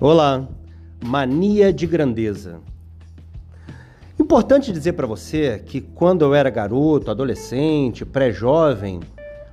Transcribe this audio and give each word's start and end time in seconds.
Olá, 0.00 0.46
mania 1.04 1.72
de 1.72 1.84
grandeza. 1.84 2.60
Importante 4.16 4.72
dizer 4.72 4.92
para 4.92 5.08
você 5.08 5.60
que 5.66 5.80
quando 5.80 6.22
eu 6.22 6.32
era 6.32 6.48
garoto, 6.50 7.10
adolescente, 7.10 8.04
pré-jovem, 8.06 9.00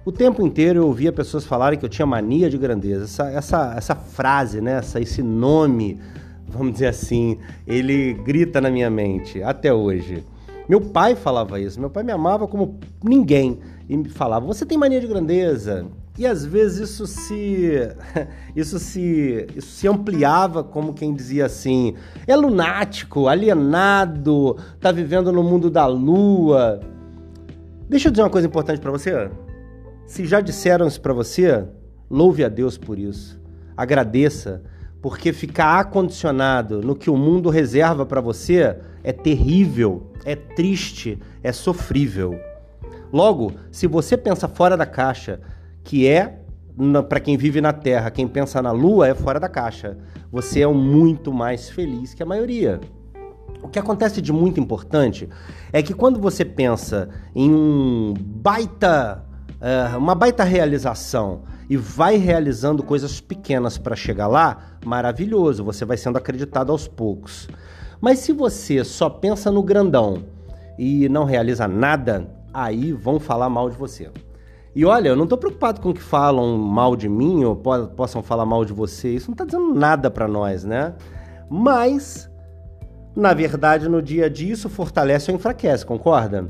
o 0.05 0.11
tempo 0.11 0.45
inteiro 0.45 0.81
eu 0.81 0.85
ouvia 0.85 1.11
pessoas 1.11 1.45
falarem 1.45 1.79
que 1.79 1.83
eu 1.83 1.89
tinha 1.89 2.05
mania 2.05 2.47
de 2.47 2.59
grandeza. 2.59 3.05
Essa, 3.05 3.31
essa, 3.31 3.73
essa 3.75 3.95
frase, 3.95 4.61
né? 4.61 4.73
essa, 4.73 5.01
esse 5.01 5.23
nome, 5.23 5.99
vamos 6.47 6.73
dizer 6.73 6.89
assim, 6.89 7.39
ele 7.65 8.13
grita 8.13 8.61
na 8.61 8.69
minha 8.69 8.89
mente 8.91 9.41
até 9.41 9.73
hoje. 9.73 10.23
Meu 10.69 10.79
pai 10.79 11.15
falava 11.15 11.59
isso, 11.59 11.79
meu 11.79 11.89
pai 11.89 12.03
me 12.03 12.11
amava 12.11 12.47
como 12.47 12.79
ninguém 13.03 13.61
e 13.89 13.97
me 13.97 14.09
falava: 14.09 14.45
Você 14.45 14.63
tem 14.63 14.77
mania 14.77 15.01
de 15.01 15.07
grandeza? 15.07 15.87
E 16.17 16.25
às 16.25 16.45
vezes 16.45 16.89
isso 16.89 17.05
se 17.05 17.71
isso 18.55 18.79
se 18.79 19.47
isso 19.55 19.67
se 19.67 19.87
ampliava 19.87 20.63
como 20.63 20.93
quem 20.93 21.13
dizia 21.13 21.45
assim: 21.45 21.95
é 22.25 22.35
lunático, 22.35 23.27
alienado, 23.27 24.57
tá 24.79 24.91
vivendo 24.91 25.31
no 25.31 25.43
mundo 25.43 25.69
da 25.69 25.85
lua. 25.85 26.79
Deixa 27.89 28.07
eu 28.07 28.11
dizer 28.11 28.23
uma 28.23 28.29
coisa 28.29 28.47
importante 28.47 28.79
para 28.79 28.91
você. 28.91 29.29
Se 30.05 30.25
já 30.25 30.39
disseram 30.39 30.87
isso 30.87 31.01
para 31.01 31.13
você, 31.13 31.65
louve 32.09 32.43
a 32.43 32.49
Deus 32.49 32.77
por 32.77 32.97
isso. 32.97 33.39
Agradeça, 33.75 34.63
porque 35.01 35.33
ficar 35.33 35.79
acondicionado 35.79 36.81
no 36.81 36.95
que 36.95 37.09
o 37.09 37.17
mundo 37.17 37.49
reserva 37.49 38.05
para 38.05 38.21
você 38.21 38.77
é 39.03 39.11
terrível, 39.11 40.11
é 40.23 40.35
triste, 40.35 41.19
é 41.43 41.51
sofrível. 41.51 42.39
Logo, 43.11 43.53
se 43.71 43.85
você 43.85 44.17
pensa 44.17 44.47
fora 44.47 44.75
da 44.75 44.85
caixa, 44.85 45.39
que 45.85 46.07
é 46.07 46.39
para 47.07 47.21
quem 47.21 47.37
vive 47.37 47.61
na 47.61 47.71
Terra, 47.71 48.11
quem 48.11 48.27
pensa 48.27 48.61
na 48.61 48.71
Lua 48.71 49.07
é 49.07 49.13
fora 49.13 49.39
da 49.39 49.47
caixa. 49.47 49.97
Você 50.29 50.61
é 50.61 50.67
muito 50.67 51.31
mais 51.31 51.69
feliz 51.69 52.13
que 52.13 52.21
a 52.21 52.25
maioria. 52.25 52.81
O 53.63 53.69
que 53.69 53.79
acontece 53.79 54.21
de 54.21 54.33
muito 54.33 54.59
importante 54.59 55.29
é 55.71 55.81
que 55.81 55.93
quando 55.93 56.19
você 56.19 56.43
pensa 56.43 57.07
em 57.33 57.49
um 57.49 58.13
baita, 58.19 59.23
uh, 59.53 59.97
uma 59.97 60.13
baita 60.13 60.43
realização 60.43 61.43
e 61.69 61.77
vai 61.77 62.17
realizando 62.17 62.83
coisas 62.83 63.21
pequenas 63.21 63.77
para 63.77 63.95
chegar 63.95 64.27
lá, 64.27 64.77
maravilhoso, 64.85 65.63
você 65.63 65.85
vai 65.85 65.97
sendo 65.97 66.17
acreditado 66.17 66.71
aos 66.71 66.87
poucos. 66.87 67.47
Mas 68.01 68.19
se 68.19 68.33
você 68.33 68.83
só 68.83 69.09
pensa 69.09 69.49
no 69.49 69.63
grandão 69.63 70.25
e 70.77 71.07
não 71.09 71.23
realiza 71.23 71.67
nada, 71.67 72.27
aí 72.53 72.91
vão 72.91 73.19
falar 73.19 73.49
mal 73.49 73.69
de 73.69 73.77
você. 73.77 74.11
E 74.75 74.83
olha, 74.83 75.07
eu 75.07 75.15
não 75.15 75.23
estou 75.23 75.37
preocupado 75.37 75.79
com 75.79 75.93
que 75.93 76.01
falam 76.01 76.57
mal 76.57 76.97
de 76.97 77.07
mim 77.07 77.45
ou 77.45 77.55
po 77.55 77.87
possam 77.95 78.21
falar 78.21 78.45
mal 78.45 78.65
de 78.65 78.73
você. 78.73 79.09
Isso 79.09 79.29
não 79.29 79.33
está 79.33 79.45
dizendo 79.45 79.73
nada 79.73 80.11
para 80.11 80.27
nós, 80.27 80.65
né? 80.65 80.93
Mas, 81.49 82.29
na 83.15 83.33
verdade, 83.33 83.87
no 83.87 84.01
dia 84.01 84.25
a 84.25 84.29
dia 84.29 84.51
isso 84.51 84.67
fortalece 84.67 85.31
ou 85.31 85.37
enfraquece, 85.37 85.85
concorda? 85.85 86.45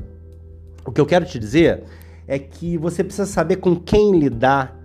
O 0.84 0.90
que 0.90 1.00
eu 1.00 1.06
quero 1.06 1.24
te 1.24 1.38
dizer 1.38 1.84
é 2.26 2.36
que 2.36 2.76
você 2.76 3.04
precisa 3.04 3.26
saber 3.26 3.56
com 3.56 3.76
quem 3.76 4.18
lidar 4.18 4.76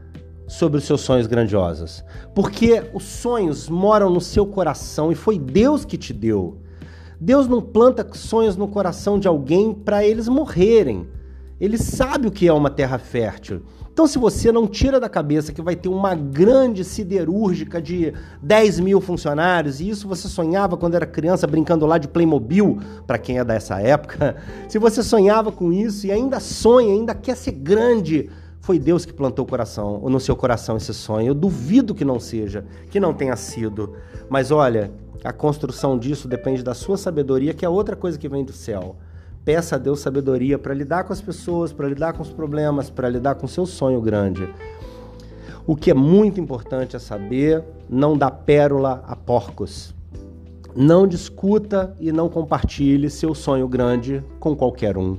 sobre 0.47 0.77
os 0.77 0.83
seus 0.83 1.01
sonhos 1.01 1.25
grandiosos. 1.25 2.03
Porque 2.35 2.83
os 2.93 3.03
sonhos 3.03 3.67
moram 3.69 4.09
no 4.11 4.21
seu 4.21 4.45
coração 4.45 5.11
e 5.11 5.15
foi 5.15 5.39
Deus 5.39 5.83
que 5.83 5.97
te 5.97 6.13
deu. 6.13 6.59
Deus 7.19 7.47
não 7.47 7.61
planta 7.61 8.07
sonhos 8.13 8.55
no 8.55 8.67
coração 8.67 9.17
de 9.17 9.27
alguém 9.27 9.73
para 9.73 10.05
eles 10.05 10.27
morrerem. 10.27 11.07
Ele 11.61 11.77
sabe 11.77 12.27
o 12.27 12.31
que 12.31 12.47
é 12.47 12.51
uma 12.51 12.71
terra 12.71 12.97
fértil. 12.97 13.61
Então, 13.93 14.07
se 14.07 14.17
você 14.17 14.51
não 14.51 14.65
tira 14.65 14.99
da 14.99 15.07
cabeça 15.07 15.53
que 15.53 15.61
vai 15.61 15.75
ter 15.75 15.89
uma 15.89 16.15
grande 16.15 16.83
siderúrgica 16.83 17.79
de 17.79 18.11
10 18.41 18.79
mil 18.79 18.99
funcionários, 18.99 19.79
e 19.79 19.87
isso 19.87 20.07
você 20.07 20.27
sonhava 20.27 20.75
quando 20.75 20.95
era 20.95 21.05
criança 21.05 21.45
brincando 21.45 21.85
lá 21.85 21.99
de 21.99 22.07
Playmobil, 22.07 22.79
para 23.05 23.19
quem 23.19 23.37
é 23.37 23.43
dessa 23.43 23.79
época, 23.79 24.37
se 24.67 24.79
você 24.79 25.03
sonhava 25.03 25.51
com 25.51 25.71
isso 25.71 26.07
e 26.07 26.11
ainda 26.11 26.39
sonha, 26.39 26.93
ainda 26.93 27.13
quer 27.13 27.37
ser 27.37 27.51
grande, 27.51 28.27
foi 28.59 28.79
Deus 28.79 29.05
que 29.05 29.13
plantou 29.13 29.45
o 29.45 29.47
coração, 29.47 29.99
no 30.09 30.19
seu 30.19 30.35
coração 30.35 30.77
esse 30.77 30.95
sonho. 30.95 31.27
Eu 31.27 31.35
duvido 31.35 31.93
que 31.93 32.03
não 32.03 32.19
seja, 32.19 32.65
que 32.89 32.99
não 32.99 33.13
tenha 33.13 33.35
sido. 33.35 33.93
Mas 34.27 34.49
olha, 34.49 34.91
a 35.23 35.31
construção 35.31 35.99
disso 35.99 36.27
depende 36.27 36.63
da 36.63 36.73
sua 36.73 36.97
sabedoria, 36.97 37.53
que 37.53 37.63
é 37.63 37.69
outra 37.69 37.95
coisa 37.95 38.17
que 38.17 38.27
vem 38.27 38.43
do 38.43 38.51
céu. 38.51 38.95
Peça 39.43 39.75
a 39.75 39.79
Deus 39.79 39.99
sabedoria 39.99 40.59
para 40.59 40.73
lidar 40.73 41.03
com 41.03 41.13
as 41.13 41.21
pessoas, 41.21 41.73
para 41.73 41.87
lidar 41.87 42.13
com 42.13 42.21
os 42.21 42.29
problemas, 42.29 42.91
para 42.91 43.09
lidar 43.09 43.35
com 43.35 43.47
o 43.47 43.49
seu 43.49 43.65
sonho 43.65 43.99
grande. 43.99 44.47
O 45.65 45.75
que 45.75 45.89
é 45.89 45.95
muito 45.95 46.39
importante 46.39 46.95
é 46.95 46.99
saber 46.99 47.63
não 47.89 48.15
dar 48.15 48.29
pérola 48.29 49.03
a 49.07 49.15
porcos. 49.15 49.95
Não 50.75 51.07
discuta 51.07 51.95
e 51.99 52.11
não 52.11 52.29
compartilhe 52.29 53.09
seu 53.09 53.33
sonho 53.33 53.67
grande 53.67 54.23
com 54.39 54.55
qualquer 54.55 54.95
um. 54.95 55.17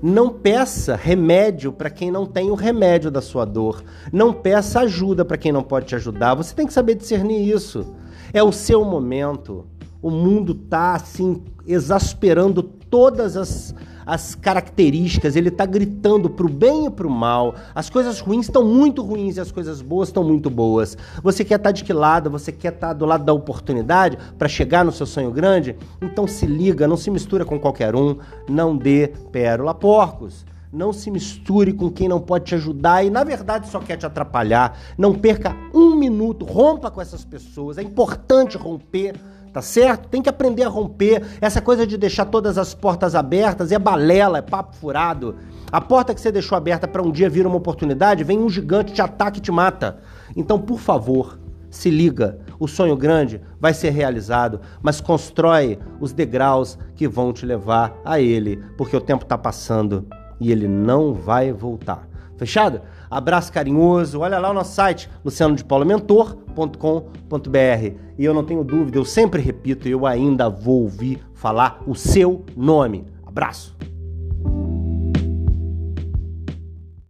Não 0.00 0.30
peça 0.30 0.94
remédio 0.94 1.72
para 1.72 1.90
quem 1.90 2.12
não 2.12 2.26
tem 2.26 2.50
o 2.50 2.54
remédio 2.54 3.10
da 3.10 3.20
sua 3.20 3.44
dor. 3.44 3.82
Não 4.12 4.32
peça 4.32 4.80
ajuda 4.80 5.24
para 5.24 5.36
quem 5.36 5.50
não 5.50 5.62
pode 5.62 5.86
te 5.86 5.96
ajudar. 5.96 6.34
Você 6.36 6.54
tem 6.54 6.66
que 6.66 6.72
saber 6.72 6.94
discernir 6.94 7.48
isso. 7.48 7.92
É 8.32 8.42
o 8.42 8.52
seu 8.52 8.84
momento. 8.84 9.66
O 10.04 10.10
mundo 10.10 10.54
tá 10.54 10.92
assim 10.92 11.42
exasperando 11.66 12.62
todas 12.62 13.38
as, 13.38 13.74
as 14.04 14.34
características, 14.34 15.34
ele 15.34 15.48
está 15.48 15.64
gritando 15.64 16.28
para 16.28 16.44
o 16.44 16.48
bem 16.50 16.84
e 16.84 16.90
para 16.90 17.06
o 17.06 17.10
mal. 17.10 17.54
As 17.74 17.88
coisas 17.88 18.20
ruins 18.20 18.44
estão 18.44 18.62
muito 18.66 19.00
ruins 19.00 19.38
e 19.38 19.40
as 19.40 19.50
coisas 19.50 19.80
boas 19.80 20.10
estão 20.10 20.22
muito 20.22 20.50
boas. 20.50 20.94
Você 21.22 21.42
quer 21.42 21.54
estar 21.54 21.70
tá 21.70 21.72
de 21.72 21.84
que 21.84 21.92
lado? 21.94 22.28
Você 22.28 22.52
quer 22.52 22.74
estar 22.74 22.88
tá 22.88 22.92
do 22.92 23.06
lado 23.06 23.24
da 23.24 23.32
oportunidade 23.32 24.18
para 24.36 24.46
chegar 24.46 24.84
no 24.84 24.92
seu 24.92 25.06
sonho 25.06 25.30
grande? 25.30 25.74
Então 26.02 26.26
se 26.26 26.44
liga, 26.44 26.86
não 26.86 26.98
se 26.98 27.10
mistura 27.10 27.46
com 27.46 27.58
qualquer 27.58 27.96
um, 27.96 28.18
não 28.46 28.76
dê 28.76 29.10
pérola 29.32 29.72
porcos. 29.72 30.44
Não 30.70 30.92
se 30.92 31.10
misture 31.10 31.72
com 31.72 31.88
quem 31.88 32.08
não 32.08 32.20
pode 32.20 32.44
te 32.44 32.56
ajudar 32.56 33.06
e, 33.06 33.08
na 33.08 33.24
verdade, 33.24 33.70
só 33.70 33.78
quer 33.78 33.96
te 33.96 34.04
atrapalhar. 34.04 34.76
Não 34.98 35.14
perca 35.14 35.56
um 35.72 35.94
minuto, 35.94 36.44
rompa 36.44 36.90
com 36.90 37.00
essas 37.00 37.24
pessoas. 37.24 37.78
É 37.78 37.82
importante 37.82 38.58
romper 38.58 39.14
tá 39.54 39.62
certo? 39.62 40.08
Tem 40.08 40.20
que 40.20 40.28
aprender 40.28 40.64
a 40.64 40.68
romper. 40.68 41.22
Essa 41.40 41.62
coisa 41.62 41.86
de 41.86 41.96
deixar 41.96 42.24
todas 42.24 42.58
as 42.58 42.74
portas 42.74 43.14
abertas 43.14 43.70
é 43.70 43.78
balela, 43.78 44.38
é 44.38 44.42
papo 44.42 44.74
furado. 44.74 45.36
A 45.70 45.80
porta 45.80 46.12
que 46.12 46.20
você 46.20 46.32
deixou 46.32 46.58
aberta 46.58 46.88
para 46.88 47.00
um 47.00 47.12
dia 47.12 47.30
vir 47.30 47.46
uma 47.46 47.56
oportunidade, 47.56 48.24
vem 48.24 48.36
um 48.36 48.48
gigante, 48.48 48.92
te 48.92 49.00
ataca 49.00 49.38
e 49.38 49.40
te 49.40 49.52
mata. 49.52 49.98
Então, 50.34 50.60
por 50.60 50.80
favor, 50.80 51.38
se 51.70 51.88
liga. 51.88 52.40
O 52.58 52.66
sonho 52.66 52.96
grande 52.96 53.40
vai 53.60 53.72
ser 53.72 53.90
realizado, 53.90 54.60
mas 54.82 55.00
constrói 55.00 55.78
os 56.00 56.12
degraus 56.12 56.76
que 56.96 57.06
vão 57.06 57.32
te 57.32 57.46
levar 57.46 57.96
a 58.04 58.20
ele, 58.20 58.60
porque 58.76 58.96
o 58.96 59.00
tempo 59.00 59.22
está 59.22 59.38
passando 59.38 60.04
e 60.40 60.50
ele 60.50 60.66
não 60.66 61.14
vai 61.14 61.52
voltar. 61.52 62.08
Fechado? 62.36 62.82
Abraço 63.10 63.52
carinhoso. 63.52 64.20
Olha 64.20 64.38
lá 64.38 64.50
o 64.50 64.54
nosso 64.54 64.74
site, 64.74 65.10
lucianodepaulomentor.com.br. 65.24 67.98
E 68.18 68.24
eu 68.24 68.34
não 68.34 68.44
tenho 68.44 68.64
dúvida, 68.64 68.98
eu 68.98 69.04
sempre 69.04 69.42
repito, 69.42 69.88
eu 69.88 70.06
ainda 70.06 70.48
vou 70.48 70.82
ouvir 70.82 71.20
falar 71.34 71.80
o 71.86 71.94
seu 71.94 72.44
nome. 72.56 73.04
Abraço. 73.26 73.76